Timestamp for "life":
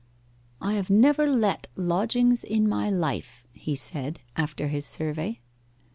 2.89-3.43